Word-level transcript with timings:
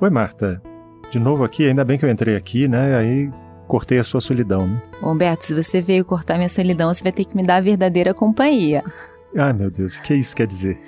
Oi, 0.00 0.10
Marta. 0.10 0.62
De 1.10 1.18
novo 1.18 1.44
aqui, 1.44 1.66
ainda 1.66 1.84
bem 1.84 1.98
que 1.98 2.04
eu 2.04 2.10
entrei 2.10 2.36
aqui, 2.36 2.68
né? 2.68 2.96
Aí 2.96 3.30
cortei 3.66 3.98
a 3.98 4.04
sua 4.04 4.20
solidão, 4.20 4.66
né? 4.66 4.82
Humberto, 5.02 5.44
se 5.44 5.54
você 5.54 5.80
veio 5.80 6.04
cortar 6.04 6.36
minha 6.36 6.48
solidão, 6.48 6.92
você 6.92 7.02
vai 7.02 7.12
ter 7.12 7.24
que 7.24 7.36
me 7.36 7.42
dar 7.42 7.56
a 7.56 7.60
verdadeira 7.60 8.12
companhia. 8.12 8.82
Ai, 9.36 9.52
meu 9.52 9.70
Deus, 9.70 9.96
o 9.96 10.02
que 10.02 10.14
isso 10.14 10.34
quer 10.34 10.46
dizer? 10.46 10.80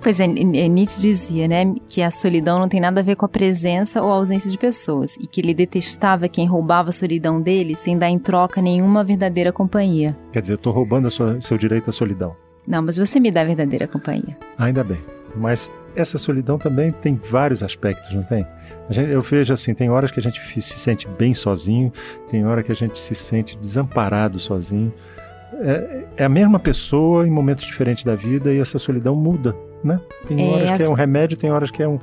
Pois 0.00 0.18
é, 0.20 0.26
Nietzsche 0.26 1.02
dizia, 1.02 1.46
né, 1.46 1.74
que 1.86 2.00
a 2.00 2.10
solidão 2.10 2.58
não 2.58 2.68
tem 2.68 2.80
nada 2.80 3.00
a 3.00 3.02
ver 3.02 3.14
com 3.14 3.26
a 3.26 3.28
presença 3.28 4.02
ou 4.02 4.10
a 4.10 4.14
ausência 4.14 4.50
de 4.50 4.56
pessoas 4.56 5.16
e 5.16 5.26
que 5.26 5.40
ele 5.40 5.52
detestava 5.52 6.28
quem 6.28 6.46
roubava 6.46 6.88
a 6.88 6.92
solidão 6.92 7.40
dele 7.40 7.76
sem 7.76 7.98
dar 7.98 8.08
em 8.08 8.18
troca 8.18 8.62
nenhuma 8.62 9.04
verdadeira 9.04 9.52
companhia. 9.52 10.16
Quer 10.32 10.40
dizer, 10.40 10.54
eu 10.54 10.58
tô 10.58 10.70
roubando 10.70 11.10
sua, 11.10 11.40
seu 11.40 11.58
direito 11.58 11.90
à 11.90 11.92
solidão. 11.92 12.34
Não, 12.66 12.80
mas 12.80 12.96
você 12.96 13.20
me 13.20 13.30
dá 13.30 13.42
a 13.42 13.44
verdadeira 13.44 13.86
companhia. 13.86 14.36
Ainda 14.56 14.82
bem. 14.82 14.98
Mas 15.36 15.70
essa 15.94 16.18
solidão 16.18 16.58
também 16.58 16.92
tem 16.92 17.14
vários 17.14 17.62
aspectos, 17.62 18.12
não 18.12 18.22
tem? 18.22 18.46
Gente, 18.90 19.10
eu 19.10 19.20
vejo 19.20 19.52
assim, 19.52 19.74
tem 19.74 19.90
horas 19.90 20.10
que 20.10 20.20
a 20.20 20.22
gente 20.22 20.40
se 20.40 20.78
sente 20.78 21.06
bem 21.06 21.34
sozinho, 21.34 21.92
tem 22.30 22.46
hora 22.46 22.62
que 22.62 22.72
a 22.72 22.76
gente 22.76 22.98
se 22.98 23.14
sente 23.14 23.56
desamparado 23.58 24.38
sozinho. 24.38 24.92
É, 25.60 26.04
é 26.18 26.24
a 26.24 26.28
mesma 26.28 26.58
pessoa 26.58 27.26
em 27.26 27.30
momentos 27.30 27.64
diferentes 27.64 28.04
da 28.04 28.14
vida 28.14 28.52
e 28.52 28.58
essa 28.58 28.78
solidão 28.78 29.14
muda 29.14 29.54
né? 29.84 30.00
Tem 30.26 30.40
é, 30.40 30.50
horas 30.50 30.76
que 30.78 30.82
é 30.84 30.88
um 30.88 30.94
remédio, 30.94 31.36
tem 31.36 31.50
horas 31.50 31.70
que 31.70 31.82
é 31.82 31.88
um, 31.88 31.98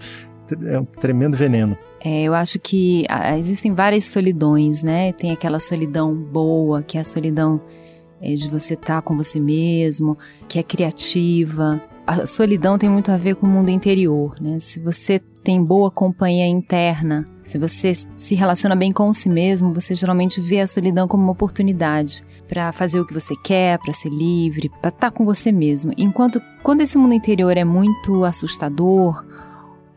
é 0.65 0.79
um 0.79 0.85
tremendo 0.85 1.37
veneno. 1.37 1.77
É, 2.03 2.23
eu 2.23 2.33
acho 2.33 2.59
que 2.59 3.05
existem 3.37 3.73
várias 3.73 4.05
solidões, 4.05 4.83
né? 4.83 5.11
Tem 5.13 5.31
aquela 5.31 5.59
solidão 5.59 6.15
boa, 6.15 6.83
que 6.83 6.97
é 6.97 7.01
a 7.01 7.05
solidão 7.05 7.61
é, 8.21 8.33
de 8.33 8.49
você 8.49 8.73
estar 8.73 8.95
tá 8.95 9.01
com 9.01 9.15
você 9.15 9.39
mesmo, 9.39 10.17
que 10.47 10.59
é 10.59 10.63
criativa. 10.63 11.81
A 12.09 12.25
solidão 12.25 12.75
tem 12.75 12.89
muito 12.89 13.11
a 13.11 13.17
ver 13.17 13.35
com 13.35 13.45
o 13.45 13.49
mundo 13.49 13.69
interior, 13.69 14.35
né? 14.41 14.59
Se 14.59 14.79
você 14.79 15.19
tem 15.43 15.63
boa 15.63 15.91
companhia 15.91 16.47
interna, 16.47 17.23
se 17.43 17.59
você 17.59 17.93
se 18.15 18.33
relaciona 18.33 18.75
bem 18.75 18.91
com 18.91 19.13
si 19.13 19.29
mesmo, 19.29 19.71
você 19.71 19.93
geralmente 19.93 20.41
vê 20.41 20.59
a 20.59 20.65
solidão 20.65 21.07
como 21.07 21.21
uma 21.21 21.33
oportunidade 21.33 22.23
para 22.47 22.71
fazer 22.71 22.99
o 22.99 23.05
que 23.05 23.13
você 23.13 23.35
quer, 23.43 23.77
para 23.77 23.93
ser 23.93 24.09
livre, 24.09 24.69
para 24.81 24.89
estar 24.89 25.11
tá 25.11 25.11
com 25.11 25.23
você 25.23 25.51
mesmo. 25.51 25.93
Enquanto 25.99 26.41
quando 26.63 26.81
esse 26.81 26.97
mundo 26.97 27.13
interior 27.13 27.55
é 27.55 27.63
muito 27.63 28.23
assustador, 28.25 29.23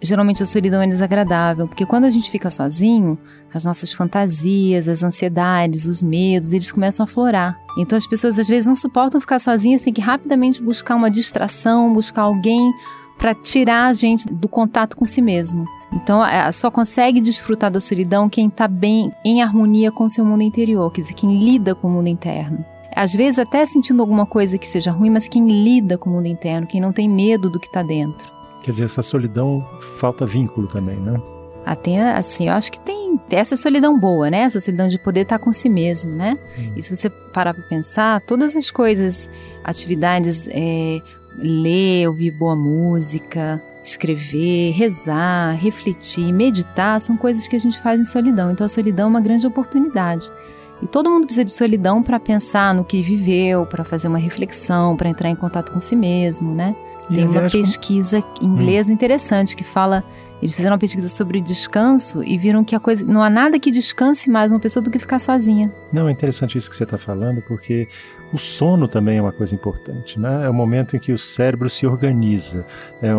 geralmente 0.02 0.42
a 0.42 0.46
solidão 0.46 0.82
é 0.82 0.86
desagradável, 0.86 1.68
porque 1.68 1.86
quando 1.86 2.04
a 2.04 2.10
gente 2.10 2.30
fica 2.30 2.50
sozinho, 2.50 3.18
as 3.52 3.64
nossas 3.64 3.92
fantasias, 3.92 4.88
as 4.88 5.02
ansiedades, 5.02 5.86
os 5.86 6.02
medos, 6.02 6.52
eles 6.52 6.72
começam 6.72 7.04
a 7.04 7.06
florar. 7.06 7.58
Então 7.78 7.96
as 7.96 8.06
pessoas 8.06 8.38
às 8.38 8.48
vezes 8.48 8.66
não 8.66 8.76
suportam 8.76 9.20
ficar 9.20 9.38
sozinhas, 9.38 9.82
têm 9.82 9.92
que 9.92 10.00
rapidamente 10.00 10.62
buscar 10.62 10.96
uma 10.96 11.10
distração, 11.10 11.92
buscar 11.92 12.22
alguém 12.22 12.72
para 13.16 13.34
tirar 13.34 13.86
a 13.86 13.92
gente 13.92 14.26
do 14.26 14.48
contato 14.48 14.96
com 14.96 15.04
si 15.04 15.22
mesmo. 15.22 15.64
Então, 15.92 16.22
só 16.52 16.70
consegue 16.70 17.20
desfrutar 17.20 17.70
da 17.70 17.80
solidão 17.80 18.28
quem 18.28 18.48
está 18.48 18.66
bem 18.66 19.12
em 19.24 19.42
harmonia 19.42 19.92
com 19.92 20.08
seu 20.08 20.24
mundo 20.24 20.42
interior, 20.42 20.90
quer 20.90 21.02
dizer, 21.02 21.12
quem 21.12 21.38
lida 21.38 21.74
com 21.74 21.86
o 21.86 21.90
mundo 21.90 22.08
interno. 22.08 22.64
Às 22.96 23.12
vezes, 23.12 23.38
até 23.38 23.64
sentindo 23.64 24.00
alguma 24.00 24.26
coisa 24.26 24.58
que 24.58 24.66
seja 24.66 24.90
ruim, 24.90 25.10
mas 25.10 25.28
quem 25.28 25.46
lida 25.46 25.96
com 25.96 26.10
o 26.10 26.12
mundo 26.14 26.26
interno, 26.26 26.66
quem 26.66 26.80
não 26.80 26.92
tem 26.92 27.08
medo 27.08 27.48
do 27.48 27.60
que 27.60 27.66
está 27.66 27.82
dentro. 27.82 28.32
Quer 28.62 28.70
dizer, 28.70 28.84
essa 28.84 29.02
solidão 29.02 29.66
falta 29.98 30.24
vínculo 30.24 30.66
também, 30.66 31.00
né? 31.00 31.20
Até 31.64 32.12
assim, 32.12 32.48
eu 32.48 32.54
acho 32.54 32.72
que 32.72 32.80
tem 32.80 33.20
essa 33.30 33.54
solidão 33.56 33.98
boa, 33.98 34.30
né? 34.30 34.40
Essa 34.40 34.58
solidão 34.58 34.88
de 34.88 34.98
poder 34.98 35.20
estar 35.20 35.38
tá 35.38 35.44
com 35.44 35.52
si 35.52 35.68
mesmo, 35.68 36.12
né? 36.12 36.36
Hum. 36.58 36.72
E 36.76 36.82
se 36.82 36.94
você 36.94 37.08
parar 37.08 37.54
para 37.54 37.62
pensar, 37.64 38.20
todas 38.22 38.56
as 38.56 38.70
coisas, 38.70 39.30
atividades, 39.62 40.48
é, 40.50 41.00
ler, 41.38 42.08
ouvir 42.08 42.32
boa 42.32 42.56
música, 42.56 43.62
escrever, 43.84 44.72
rezar, 44.72 45.56
refletir, 45.56 46.32
meditar 46.32 47.00
são 47.00 47.16
coisas 47.16 47.46
que 47.46 47.56
a 47.56 47.58
gente 47.58 47.80
faz 47.80 48.00
em 48.00 48.04
solidão. 48.04 48.50
Então 48.50 48.66
a 48.66 48.68
solidão 48.68 49.06
é 49.06 49.10
uma 49.10 49.20
grande 49.20 49.46
oportunidade. 49.46 50.30
E 50.82 50.86
todo 50.88 51.08
mundo 51.08 51.26
precisa 51.26 51.44
de 51.44 51.52
solidão 51.52 52.02
para 52.02 52.18
pensar 52.18 52.74
no 52.74 52.84
que 52.84 53.02
viveu, 53.02 53.64
para 53.64 53.84
fazer 53.84 54.08
uma 54.08 54.18
reflexão, 54.18 54.96
para 54.96 55.08
entrar 55.08 55.30
em 55.30 55.36
contato 55.36 55.70
com 55.70 55.78
si 55.78 55.94
mesmo, 55.94 56.52
né? 56.52 56.74
Tem 57.08 57.26
uma 57.26 57.48
pesquisa 57.48 58.22
inglesa 58.40 58.90
hum. 58.90 58.94
interessante 58.94 59.54
que 59.54 59.62
fala 59.62 60.02
eles 60.42 60.56
fizeram 60.56 60.74
uma 60.74 60.78
pesquisa 60.78 61.08
sobre 61.08 61.38
o 61.38 61.40
descanso 61.40 62.24
e 62.24 62.36
viram 62.36 62.64
que 62.64 62.74
a 62.74 62.80
coisa 62.80 63.04
não 63.06 63.22
há 63.22 63.30
nada 63.30 63.60
que 63.60 63.70
descanse 63.70 64.28
mais 64.28 64.50
uma 64.50 64.58
pessoa 64.58 64.82
do 64.82 64.90
que 64.90 64.98
ficar 64.98 65.20
sozinha. 65.20 65.72
Não, 65.92 66.08
é 66.08 66.12
interessante 66.12 66.58
isso 66.58 66.68
que 66.68 66.74
você 66.74 66.82
está 66.82 66.98
falando, 66.98 67.40
porque 67.42 67.86
o 68.32 68.38
sono 68.38 68.88
também 68.88 69.18
é 69.18 69.22
uma 69.22 69.30
coisa 69.30 69.54
importante, 69.54 70.18
né? 70.18 70.44
É 70.44 70.50
o 70.50 70.54
momento 70.54 70.96
em 70.96 70.98
que 70.98 71.12
o 71.12 71.18
cérebro 71.18 71.70
se 71.70 71.86
organiza. 71.86 72.66
É, 73.00 73.10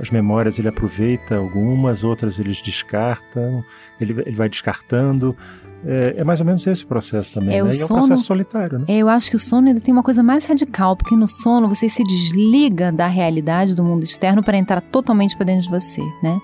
as 0.00 0.10
memórias 0.10 0.58
ele 0.58 0.68
aproveita 0.68 1.36
algumas, 1.36 2.02
outras 2.02 2.38
ele 2.38 2.58
descarta, 2.64 3.62
ele, 4.00 4.12
ele 4.24 4.36
vai 4.36 4.48
descartando. 4.48 5.36
É, 5.84 6.16
é, 6.18 6.24
mais 6.24 6.40
ou 6.40 6.46
menos 6.46 6.66
esse 6.66 6.84
processo 6.84 7.32
também, 7.32 7.58
é, 7.58 7.62
né? 7.62 7.70
E 7.70 7.72
sono, 7.74 7.82
é 7.82 7.84
um 7.84 7.98
processo 8.06 8.24
solitário, 8.24 8.78
né? 8.78 8.84
É, 8.88 8.98
eu 8.98 9.08
acho 9.08 9.30
que 9.30 9.36
o 9.36 9.40
sono 9.40 9.68
ainda 9.68 9.80
tem 9.80 9.92
uma 9.92 10.02
coisa 10.02 10.22
mais 10.22 10.44
radical, 10.44 10.96
porque 10.96 11.14
no 11.14 11.28
sono 11.28 11.68
você 11.68 11.90
se 11.90 12.02
desliga 12.04 12.90
da 12.90 13.06
realidade 13.06 13.74
do 13.74 13.84
mundo 13.84 14.04
externo 14.04 14.42
para 14.42 14.56
entrar 14.56 14.80
totalmente 14.80 15.36
para 15.36 15.44
dentro 15.44 15.64
de 15.64 15.70
você, 15.70 16.02
né? 16.22 16.38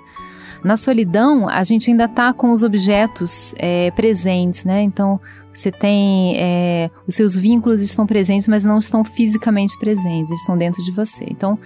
Na 0.66 0.76
solidão, 0.76 1.48
a 1.48 1.62
gente 1.62 1.92
ainda 1.92 2.06
está 2.06 2.32
com 2.32 2.50
os 2.50 2.64
objetos 2.64 3.54
é, 3.56 3.92
presentes, 3.92 4.64
né? 4.64 4.82
Então, 4.82 5.20
você 5.54 5.70
tem. 5.70 6.34
É, 6.36 6.90
os 7.06 7.14
seus 7.14 7.36
vínculos 7.36 7.80
estão 7.82 8.04
presentes, 8.04 8.48
mas 8.48 8.64
não 8.64 8.80
estão 8.80 9.04
fisicamente 9.04 9.78
presentes, 9.78 10.28
eles 10.28 10.40
estão 10.40 10.58
dentro 10.58 10.82
de 10.82 10.90
você. 10.90 11.24
Então, 11.30 11.56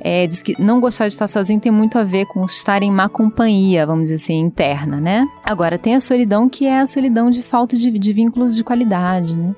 é, 0.00 0.24
diz 0.28 0.40
que 0.40 0.54
não 0.62 0.78
gostar 0.78 1.08
de 1.08 1.14
estar 1.14 1.26
sozinho 1.26 1.58
tem 1.58 1.72
muito 1.72 1.98
a 1.98 2.04
ver 2.04 2.26
com 2.26 2.44
estar 2.44 2.80
em 2.80 2.92
má 2.92 3.08
companhia, 3.08 3.84
vamos 3.84 4.04
dizer 4.04 4.14
assim, 4.22 4.38
interna, 4.38 5.00
né? 5.00 5.26
Agora, 5.44 5.76
tem 5.76 5.96
a 5.96 6.00
solidão 6.00 6.48
que 6.48 6.64
é 6.64 6.78
a 6.78 6.86
solidão 6.86 7.30
de 7.30 7.42
falta 7.42 7.76
de, 7.76 7.90
de 7.90 8.12
vínculos 8.12 8.54
de 8.54 8.62
qualidade, 8.62 9.36
né? 9.36 9.52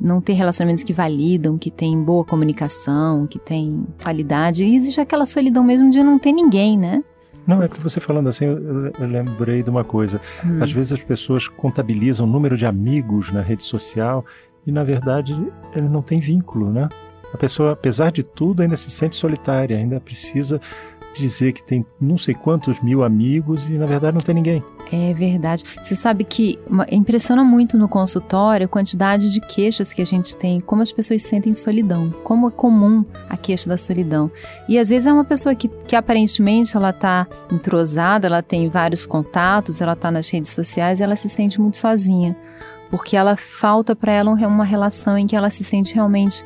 não 0.00 0.20
ter 0.20 0.34
relacionamentos 0.34 0.84
que 0.84 0.92
validam, 0.92 1.58
que 1.58 1.70
tem 1.70 2.00
boa 2.02 2.24
comunicação, 2.24 3.26
que 3.26 3.38
tem 3.38 3.86
qualidade. 4.02 4.64
E 4.64 4.76
existe 4.76 5.00
aquela 5.00 5.26
solidão 5.26 5.64
mesmo 5.64 5.90
de 5.90 6.02
não 6.02 6.18
ter 6.18 6.32
ninguém, 6.32 6.78
né? 6.78 7.02
Não, 7.50 7.60
é 7.60 7.66
porque 7.66 7.82
você 7.82 7.98
falando 7.98 8.28
assim, 8.28 8.44
eu, 8.44 8.86
eu 8.86 9.06
lembrei 9.06 9.60
de 9.60 9.70
uma 9.70 9.82
coisa. 9.82 10.20
Hum. 10.46 10.62
Às 10.62 10.70
vezes 10.70 10.92
as 10.92 11.00
pessoas 11.00 11.48
contabilizam 11.48 12.24
o 12.24 12.30
número 12.30 12.56
de 12.56 12.64
amigos 12.64 13.32
na 13.32 13.40
rede 13.42 13.64
social 13.64 14.24
e, 14.64 14.70
na 14.70 14.84
verdade, 14.84 15.32
ele 15.74 15.88
não 15.88 16.00
tem 16.00 16.20
vínculo, 16.20 16.72
né? 16.72 16.88
A 17.34 17.36
pessoa, 17.36 17.72
apesar 17.72 18.12
de 18.12 18.22
tudo, 18.22 18.62
ainda 18.62 18.76
se 18.76 18.88
sente 18.88 19.16
solitária, 19.16 19.76
ainda 19.76 19.98
precisa 20.00 20.60
dizer 21.12 21.52
que 21.52 21.62
tem 21.62 21.84
não 22.00 22.16
sei 22.16 22.34
quantos 22.34 22.80
mil 22.80 23.02
amigos 23.02 23.68
e 23.68 23.76
na 23.76 23.86
verdade 23.86 24.14
não 24.14 24.20
tem 24.20 24.34
ninguém. 24.34 24.62
É 24.92 25.14
verdade. 25.14 25.64
Você 25.82 25.94
sabe 25.94 26.24
que 26.24 26.58
impressiona 26.90 27.44
muito 27.44 27.78
no 27.78 27.88
consultório 27.88 28.66
a 28.66 28.68
quantidade 28.68 29.32
de 29.32 29.40
queixas 29.40 29.92
que 29.92 30.02
a 30.02 30.04
gente 30.04 30.36
tem, 30.36 30.60
como 30.60 30.82
as 30.82 30.90
pessoas 30.90 31.22
sentem 31.22 31.54
solidão, 31.54 32.10
como 32.24 32.48
é 32.48 32.50
comum 32.50 33.04
a 33.28 33.36
queixa 33.36 33.68
da 33.68 33.78
solidão. 33.78 34.30
E 34.68 34.78
às 34.78 34.88
vezes 34.88 35.06
é 35.06 35.12
uma 35.12 35.24
pessoa 35.24 35.54
que, 35.54 35.68
que 35.68 35.94
aparentemente 35.94 36.76
ela 36.76 36.90
está 36.90 37.26
entrosada, 37.52 38.26
ela 38.26 38.42
tem 38.42 38.68
vários 38.68 39.06
contatos, 39.06 39.80
ela 39.80 39.92
está 39.92 40.10
nas 40.10 40.28
redes 40.28 40.50
sociais 40.50 41.00
ela 41.00 41.16
se 41.16 41.28
sente 41.28 41.60
muito 41.60 41.76
sozinha, 41.76 42.36
porque 42.90 43.16
ela 43.16 43.36
falta 43.36 43.94
para 43.94 44.12
ela 44.12 44.30
uma 44.30 44.64
relação 44.64 45.16
em 45.16 45.26
que 45.26 45.36
ela 45.36 45.50
se 45.50 45.64
sente 45.64 45.94
realmente 45.94 46.44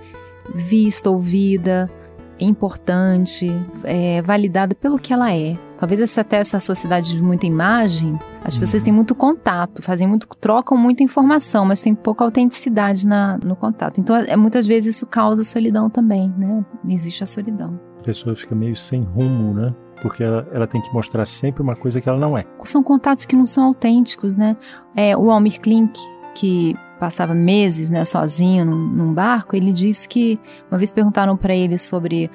vista, 0.55 1.11
ouvida, 1.11 1.91
importante, 2.39 3.49
é, 3.85 4.21
validada 4.23 4.75
pelo 4.75 4.99
que 4.99 5.13
ela 5.13 5.33
é. 5.33 5.57
Talvez 5.85 6.01
essa, 6.01 6.23
até 6.23 6.39
essa 6.39 6.59
sociedade 6.59 7.15
de 7.15 7.23
muita 7.23 7.45
imagem, 7.45 8.19
as 8.43 8.57
pessoas 8.57 8.81
uhum. 8.81 8.85
têm 8.87 8.93
muito 8.95 9.15
contato, 9.15 9.83
fazem 9.83 10.09
muito, 10.09 10.27
trocam 10.41 10.79
muita 10.79 11.03
informação, 11.03 11.67
mas 11.67 11.83
tem 11.83 11.95
pouca 11.95 12.25
autenticidade 12.25 13.07
na, 13.07 13.37
no 13.37 13.55
contato. 13.55 14.01
Então, 14.01 14.17
é, 14.17 14.35
muitas 14.35 14.67
vezes 14.67 14.97
isso 14.97 15.07
causa 15.07 15.45
solidão 15.45 15.91
também, 15.91 16.33
né? 16.39 16.65
Existe 16.89 17.23
a 17.23 17.27
solidão. 17.27 17.79
A 18.01 18.03
pessoa 18.03 18.35
fica 18.35 18.55
meio 18.55 18.75
sem 18.75 19.03
rumo, 19.03 19.53
né? 19.53 19.75
Porque 20.01 20.23
ela, 20.23 20.49
ela, 20.53 20.67
tem 20.67 20.81
que 20.81 20.91
mostrar 20.91 21.27
sempre 21.27 21.63
uma 21.63 21.77
coisa 21.77 22.01
que 22.01 22.09
ela 22.09 22.19
não 22.19 22.39
é. 22.39 22.47
São 22.65 22.83
contatos 22.83 23.27
que 23.27 23.37
não 23.37 23.47
são 23.47 23.65
autênticos, 23.65 24.39
né? 24.39 24.57
É, 24.97 25.15
o 25.15 25.31
Almir 25.31 25.61
Klink, 25.61 26.01
que 26.35 26.75
passava 26.99 27.35
meses 27.35 27.91
né, 27.91 28.03
sozinho 28.07 28.65
num, 28.65 28.87
num, 28.87 29.13
barco, 29.13 29.55
ele 29.55 29.71
disse 29.71 30.09
que 30.09 30.41
uma 30.71 30.79
vez 30.79 30.93
perguntaram 30.93 31.37
para 31.37 31.55
ele 31.55 31.77
sobre 31.77 32.31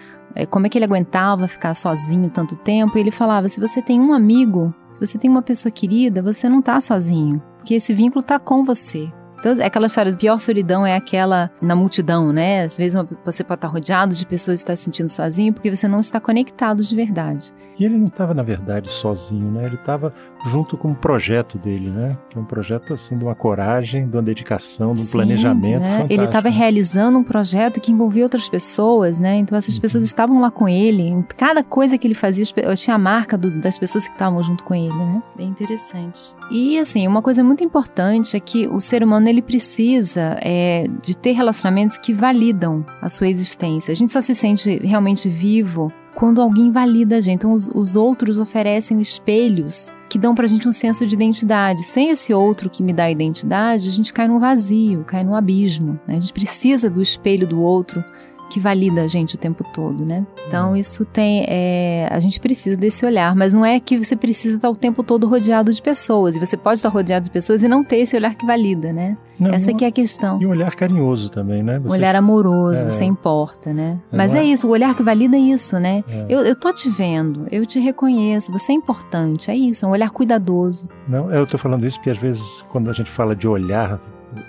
como 0.49 0.65
é 0.65 0.69
que 0.69 0.77
ele 0.77 0.85
aguentava 0.85 1.47
ficar 1.47 1.73
sozinho 1.73 2.29
tanto 2.29 2.55
tempo, 2.55 2.97
e 2.97 3.01
ele 3.01 3.11
falava: 3.11 3.49
se 3.49 3.59
você 3.59 3.81
tem 3.81 3.99
um 3.99 4.13
amigo, 4.13 4.73
se 4.91 4.99
você 4.99 5.17
tem 5.17 5.29
uma 5.29 5.41
pessoa 5.41 5.71
querida, 5.71 6.21
você 6.21 6.47
não 6.47 6.59
está 6.59 6.79
sozinho, 6.79 7.41
porque 7.57 7.75
esse 7.75 7.93
vínculo 7.93 8.21
está 8.21 8.39
com 8.39 8.63
você. 8.63 9.11
Então, 9.39 9.53
é 9.53 9.65
aquela 9.65 9.87
história, 9.87 10.11
a 10.11 10.17
pior 10.17 10.39
solidão 10.39 10.85
é 10.85 10.95
aquela 10.95 11.49
na 11.61 11.75
multidão, 11.75 12.31
né? 12.33 12.63
Às 12.63 12.77
vezes 12.77 13.01
você 13.23 13.43
pode 13.43 13.57
estar 13.57 13.67
rodeado 13.67 14.13
de 14.13 14.25
pessoas 14.25 14.59
e 14.59 14.63
estar 14.63 14.75
se 14.75 14.83
sentindo 14.83 15.09
sozinho 15.09 15.53
porque 15.53 15.73
você 15.73 15.87
não 15.87 15.99
está 15.99 16.19
conectado 16.19 16.83
de 16.83 16.95
verdade. 16.95 17.53
E 17.79 17.85
ele 17.85 17.97
não 17.97 18.05
estava, 18.05 18.33
na 18.33 18.43
verdade, 18.43 18.89
sozinho, 18.89 19.49
né? 19.51 19.65
Ele 19.65 19.75
estava 19.75 20.13
junto 20.47 20.75
com 20.77 20.91
o 20.91 20.95
projeto 20.95 21.57
dele, 21.57 21.89
né? 21.89 22.17
Que 22.29 22.37
é 22.37 22.41
um 22.41 22.45
projeto, 22.45 22.93
assim, 22.93 23.17
de 23.17 23.23
uma 23.23 23.35
coragem, 23.35 24.07
de 24.07 24.15
uma 24.17 24.23
dedicação, 24.23 24.93
de 24.93 25.01
um 25.01 25.05
Sim, 25.05 25.11
planejamento 25.11 25.79
né? 25.79 26.05
Ele 26.09 26.25
estava 26.25 26.49
realizando 26.49 27.17
um 27.17 27.23
projeto 27.23 27.79
que 27.79 27.91
envolvia 27.91 28.23
outras 28.23 28.49
pessoas, 28.49 29.19
né? 29.19 29.37
Então, 29.37 29.57
essas 29.57 29.75
uhum. 29.75 29.81
pessoas 29.81 30.03
estavam 30.03 30.41
lá 30.41 30.51
com 30.51 30.67
ele. 30.67 31.03
Em 31.03 31.21
cada 31.21 31.63
coisa 31.63 31.97
que 31.97 32.05
ele 32.05 32.13
fazia, 32.13 32.45
tinha 32.75 32.95
a 32.95 32.99
marca 32.99 33.37
do, 33.37 33.51
das 33.51 33.77
pessoas 33.77 34.05
que 34.05 34.13
estavam 34.13 34.41
junto 34.43 34.63
com 34.63 34.75
ele, 34.75 34.93
né? 34.93 35.23
Bem 35.37 35.47
interessante. 35.47 36.35
E, 36.51 36.77
assim, 36.77 37.07
uma 37.07 37.21
coisa 37.21 37.43
muito 37.43 37.63
importante 37.63 38.35
é 38.35 38.39
que 38.39 38.67
o 38.67 38.81
ser 38.81 39.03
humano, 39.03 39.28
ele 39.29 39.41
precisa 39.41 40.37
é, 40.41 40.85
de 41.01 41.15
ter 41.15 41.31
relacionamentos 41.31 41.97
que 41.97 42.13
validam 42.13 42.85
a 43.01 43.09
sua 43.09 43.27
existência. 43.27 43.91
A 43.91 43.95
gente 43.95 44.11
só 44.11 44.21
se 44.21 44.33
sente 44.35 44.79
realmente 44.79 45.29
vivo 45.29 45.91
quando 46.15 46.41
alguém 46.41 46.71
valida 46.71 47.17
a 47.17 47.21
gente. 47.21 47.35
Então, 47.35 47.53
os, 47.53 47.69
os 47.73 47.95
outros 47.95 48.37
oferecem 48.39 48.99
espelhos 48.99 49.91
que 50.09 50.17
dão 50.17 50.35
pra 50.35 50.47
gente 50.47 50.67
um 50.67 50.73
senso 50.73 51.05
de 51.05 51.15
identidade. 51.15 51.83
Sem 51.83 52.09
esse 52.09 52.33
outro 52.33 52.69
que 52.69 52.83
me 52.83 52.91
dá 52.91 53.09
identidade, 53.09 53.87
a 53.87 53.91
gente 53.91 54.11
cai 54.11 54.27
num 54.27 54.39
vazio, 54.39 55.05
cai 55.05 55.23
num 55.23 55.35
abismo. 55.35 55.99
Né? 56.07 56.17
A 56.17 56.19
gente 56.19 56.33
precisa 56.33 56.89
do 56.89 57.01
espelho 57.01 57.47
do 57.47 57.61
outro 57.61 58.03
que 58.49 58.59
valida 58.59 59.03
a 59.03 59.07
gente 59.07 59.35
o 59.35 59.37
tempo 59.37 59.63
todo, 59.63 60.05
né? 60.05 60.25
Então 60.47 60.75
isso 60.75 61.05
tem, 61.05 61.45
é, 61.47 62.07
a 62.11 62.19
gente 62.19 62.39
precisa 62.39 62.75
desse 62.75 63.05
olhar, 63.05 63.35
mas 63.35 63.53
não 63.53 63.63
é 63.63 63.79
que 63.79 63.97
você 63.97 64.15
precisa 64.15 64.55
estar 64.55 64.69
o 64.69 64.75
tempo 64.75 65.03
todo 65.03 65.27
rodeado 65.27 65.71
de 65.71 65.81
pessoas. 65.81 66.35
E 66.35 66.39
você 66.39 66.57
pode 66.57 66.79
estar 66.79 66.89
rodeado 66.89 67.25
de 67.25 67.31
pessoas 67.31 67.63
e 67.63 67.67
não 67.67 67.83
ter 67.83 67.97
esse 67.97 68.15
olhar 68.15 68.35
que 68.35 68.45
valida, 68.45 68.91
né? 68.91 69.15
Não, 69.39 69.51
Essa 69.53 69.73
que 69.73 69.85
é 69.85 69.87
a 69.87 69.91
questão. 69.91 70.41
E 70.41 70.45
um 70.45 70.49
olhar 70.49 70.75
carinhoso 70.75 71.29
também, 71.29 71.63
né? 71.63 71.79
Você... 71.79 71.95
Um 71.95 71.97
olhar 71.97 72.15
amoroso, 72.15 72.83
é, 72.83 72.91
você 72.91 73.05
importa, 73.05 73.73
né? 73.73 73.97
É, 74.11 74.17
mas 74.17 74.33
é... 74.33 74.39
é... 74.39 74.43
isso, 74.43 74.67
o 74.67 74.71
olhar 74.71 74.93
que 74.93 75.01
valida 75.01 75.37
é 75.37 75.39
isso, 75.39 75.79
né? 75.79 76.03
É. 76.09 76.25
Eu, 76.27 76.39
eu 76.41 76.55
tô 76.55 76.73
te 76.73 76.89
vendo, 76.89 77.47
eu 77.49 77.65
te 77.65 77.79
reconheço, 77.79 78.51
você 78.51 78.73
é 78.73 78.75
importante, 78.75 79.49
é 79.49 79.55
isso, 79.55 79.85
é 79.85 79.87
um 79.87 79.91
olhar 79.91 80.09
cuidadoso. 80.09 80.89
Não, 81.07 81.31
eu 81.31 81.47
tô 81.47 81.57
falando 81.57 81.85
isso 81.85 81.97
porque 81.97 82.09
às 82.09 82.17
vezes 82.17 82.61
quando 82.69 82.89
a 82.89 82.93
gente 82.93 83.09
fala 83.09 83.33
de 83.33 83.47
olhar 83.47 84.01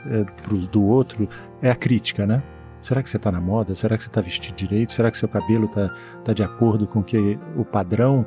é, 0.06 0.24
pros 0.42 0.66
do 0.66 0.82
outro, 0.82 1.28
é 1.62 1.70
a 1.70 1.76
crítica, 1.76 2.26
né? 2.26 2.42
Será 2.80 3.02
que 3.02 3.10
você 3.10 3.16
está 3.16 3.30
na 3.30 3.40
moda? 3.40 3.74
Será 3.74 3.96
que 3.96 4.02
você 4.02 4.08
está 4.08 4.20
vestido 4.20 4.54
direito? 4.54 4.92
Será 4.92 5.10
que 5.10 5.18
seu 5.18 5.28
cabelo 5.28 5.66
está 5.66 5.94
tá 6.24 6.32
de 6.32 6.42
acordo 6.42 6.86
com 6.86 7.02
que 7.02 7.38
o 7.56 7.64
padrão? 7.64 8.26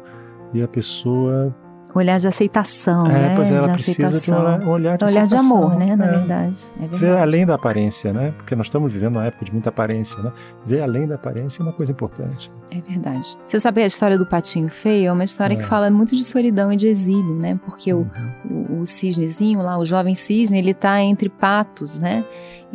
E 0.54 0.62
a 0.62 0.68
pessoa 0.68 1.56
olhar 1.94 2.20
de 2.20 2.28
aceitação, 2.28 3.06
é, 3.06 3.10
né? 3.10 3.36
Pois 3.36 3.52
é, 3.52 3.56
ela 3.56 3.68
de 3.68 3.74
precisa 3.74 4.08
aceitação. 4.08 4.60
de 4.60 4.66
um 4.66 4.70
olhar 4.70 4.98
de 4.98 5.06
olhar 5.06 5.28
de 5.28 5.36
amor, 5.36 5.78
né? 5.78 5.96
Na 5.96 6.06
é. 6.06 6.12
verdade. 6.12 6.60
É 6.78 6.80
verdade. 6.82 7.02
Ver 7.02 7.18
além 7.18 7.46
da 7.46 7.56
aparência, 7.56 8.14
né? 8.14 8.34
Porque 8.38 8.56
nós 8.56 8.68
estamos 8.68 8.92
vivendo 8.92 9.18
uma 9.18 9.26
época 9.26 9.46
de 9.46 9.52
muita 9.52 9.70
aparência, 9.70 10.22
né? 10.22 10.32
Ver 10.66 10.82
além 10.82 11.08
da 11.08 11.16
aparência 11.16 11.62
é 11.62 11.64
uma 11.64 11.74
coisa 11.74 11.92
importante. 11.92 12.52
É 12.72 12.82
verdade. 12.82 13.38
Você 13.46 13.60
sabe 13.60 13.84
a 13.84 13.86
história 13.88 14.18
do 14.18 14.26
patinho 14.26 14.70
feio? 14.70 15.10
É 15.10 15.12
uma 15.12 15.24
história 15.24 15.54
é. 15.54 15.58
que 15.58 15.64
fala 15.64 15.90
muito 15.90 16.16
de 16.16 16.26
solidão 16.26 16.72
e 16.74 16.76
de 16.76 16.88
exílio, 16.88 17.36
né? 17.36 17.60
Porque 17.66 17.94
uhum. 17.94 18.08
o, 18.50 18.54
o, 18.54 18.80
o 18.82 18.86
cisnezinho 18.86 19.62
lá, 19.62 19.78
o 19.78 19.86
jovem 19.86 20.16
cisne, 20.16 20.58
ele 20.58 20.74
tá 20.74 21.02
entre 21.02 21.30
patos, 21.30 22.00
né? 22.00 22.26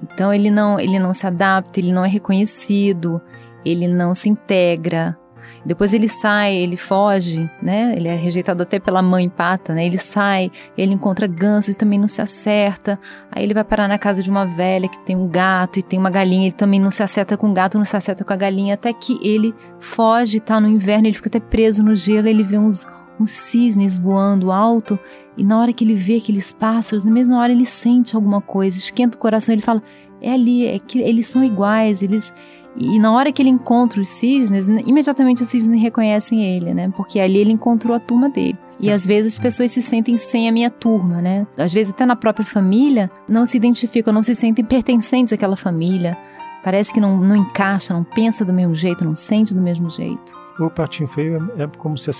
Então 0.02 0.32
ele 0.32 0.50
não, 0.50 0.78
ele 0.78 0.98
não 0.98 1.12
se 1.12 1.26
adapta, 1.26 1.80
ele 1.80 1.92
não 1.92 2.04
é 2.04 2.08
reconhecido, 2.08 3.20
ele 3.64 3.88
não 3.88 4.14
se 4.14 4.28
integra, 4.28 5.18
depois 5.64 5.92
ele 5.92 6.08
sai, 6.08 6.54
ele 6.54 6.76
foge, 6.76 7.50
né? 7.62 7.94
Ele 7.96 8.08
é 8.08 8.14
rejeitado 8.14 8.62
até 8.62 8.78
pela 8.78 9.02
mãe 9.02 9.28
pata, 9.28 9.74
né? 9.74 9.86
Ele 9.86 9.98
sai, 9.98 10.50
ele 10.76 10.94
encontra 10.94 11.26
gansos 11.26 11.74
e 11.74 11.78
também 11.78 11.98
não 11.98 12.08
se 12.08 12.20
acerta. 12.20 12.98
Aí 13.30 13.42
ele 13.42 13.54
vai 13.54 13.64
parar 13.64 13.88
na 13.88 13.98
casa 13.98 14.22
de 14.22 14.30
uma 14.30 14.44
velha 14.44 14.88
que 14.88 14.98
tem 15.00 15.16
um 15.16 15.28
gato 15.28 15.78
e 15.78 15.82
tem 15.82 15.98
uma 15.98 16.10
galinha, 16.10 16.46
ele 16.46 16.52
também 16.52 16.80
não 16.80 16.90
se 16.90 17.02
acerta 17.02 17.36
com 17.36 17.50
o 17.50 17.52
gato, 17.52 17.78
não 17.78 17.84
se 17.84 17.96
acerta 17.96 18.24
com 18.24 18.32
a 18.32 18.36
galinha, 18.36 18.74
até 18.74 18.92
que 18.92 19.18
ele 19.22 19.54
foge, 19.78 20.40
tá 20.40 20.60
no 20.60 20.68
inverno, 20.68 21.06
ele 21.06 21.14
fica 21.14 21.28
até 21.28 21.40
preso 21.40 21.82
no 21.82 21.94
gelo, 21.94 22.28
ele 22.28 22.42
vê 22.42 22.58
uns 22.58 22.86
uns 23.20 23.30
cisnes 23.30 23.96
voando 23.96 24.52
alto, 24.52 24.98
e 25.36 25.44
na 25.44 25.58
hora 25.58 25.72
que 25.72 25.84
ele 25.84 25.94
vê 25.94 26.16
aqueles 26.16 26.52
pássaros, 26.52 27.04
na 27.04 27.10
mesma 27.10 27.38
hora 27.38 27.52
ele 27.52 27.66
sente 27.66 28.14
alguma 28.16 28.40
coisa, 28.40 28.76
esquenta 28.76 29.16
o 29.16 29.20
coração, 29.20 29.52
ele 29.52 29.62
fala: 29.62 29.82
é 30.20 30.32
ali, 30.32 30.66
é 30.66 30.78
que 30.78 30.98
eles 30.98 31.26
são 31.26 31.44
iguais, 31.44 32.02
eles 32.02 32.32
e 32.80 32.98
na 32.98 33.12
hora 33.12 33.32
que 33.32 33.42
ele 33.42 33.48
encontra 33.48 34.00
os 34.00 34.08
cisnes, 34.08 34.68
imediatamente 34.68 35.42
os 35.42 35.48
cisnes 35.48 35.80
reconhecem 35.82 36.44
ele, 36.44 36.72
né? 36.72 36.92
Porque 36.94 37.18
ali 37.18 37.38
ele 37.38 37.52
encontrou 37.52 37.96
a 37.96 37.98
turma 37.98 38.28
dele. 38.28 38.56
E 38.80 38.90
às 38.90 39.04
vezes 39.04 39.34
as 39.34 39.38
pessoas 39.40 39.72
se 39.72 39.82
sentem 39.82 40.16
sem 40.16 40.48
a 40.48 40.52
minha 40.52 40.70
turma, 40.70 41.20
né? 41.20 41.44
Às 41.56 41.72
vezes 41.72 41.92
até 41.92 42.06
na 42.06 42.14
própria 42.14 42.46
família 42.46 43.10
não 43.28 43.44
se 43.44 43.56
identificam, 43.56 44.12
não 44.12 44.22
se 44.22 44.34
sentem 44.34 44.64
pertencentes 44.64 45.32
àquela 45.32 45.56
família. 45.56 46.16
Parece 46.62 46.92
que 46.92 47.00
não, 47.00 47.16
não 47.16 47.36
encaixa, 47.36 47.94
não 47.94 48.04
pensa 48.04 48.44
do 48.44 48.52
mesmo 48.52 48.74
jeito, 48.74 49.04
não 49.04 49.14
sente 49.14 49.54
do 49.54 49.60
mesmo 49.60 49.88
jeito. 49.90 50.36
O 50.58 50.68
patinho 50.68 51.08
feio 51.08 51.50
é, 51.56 51.62
é 51.62 51.66
como 51.78 51.96
se 51.96 52.10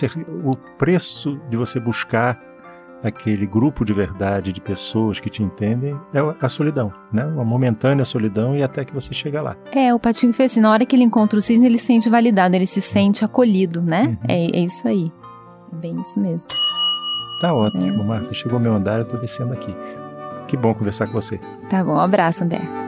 o 0.45 0.57
preço 0.77 1.41
de 1.51 1.57
você 1.57 1.81
buscar 1.81 2.41
aquele 3.03 3.47
grupo 3.47 3.85
de 3.85 3.93
verdade 3.93 4.53
de 4.53 4.61
pessoas 4.61 5.21
que 5.21 5.31
te 5.31 5.43
entendem 5.43 5.95
é 6.13 6.19
a 6.41 6.49
solidão, 6.49 6.93
né? 7.13 7.25
Uma 7.25 7.45
momentânea 7.45 8.05
solidão 8.05 8.57
e 8.57 8.63
até 8.63 8.85
que 8.85 8.93
você 8.93 9.13
chega 9.15 9.41
lá. 9.41 9.57
É, 9.73 9.95
o 9.95 9.99
Patinho 9.99 10.33
fez 10.33 10.53
assim, 10.53 10.61
na 10.61 10.71
hora 10.71 10.85
que 10.85 10.97
ele 10.97 11.05
encontra 11.05 11.39
o 11.39 11.43
cisne, 11.43 11.67
ele 11.67 11.79
se 11.79 11.87
sente 11.87 12.09
validado, 12.09 12.55
ele 12.55 12.67
se 12.67 12.81
sente 12.81 13.25
acolhido, 13.25 13.83
né? 13.83 14.05
Uhum. 14.05 14.17
É, 14.29 14.59
é, 14.59 14.61
isso 14.61 14.87
aí. 14.87 15.13
É 15.73 15.77
bem 15.77 16.01
isso 16.01 16.21
mesmo. 16.21 16.49
Tá 17.41 17.55
ótimo, 17.55 18.03
é. 18.03 18.05
Marta. 18.05 18.35
Chegou 18.35 18.59
meu 18.59 18.75
andar, 18.75 18.99
eu 18.99 19.05
tô 19.07 19.17
descendo 19.17 19.53
aqui. 19.53 19.75
Que 20.49 20.57
bom 20.57 20.75
conversar 20.75 21.07
com 21.07 21.13
você. 21.13 21.39
Tá 21.69 21.85
bom, 21.85 21.95
um 21.95 22.01
abraço, 22.01 22.43
Humberto. 22.43 22.88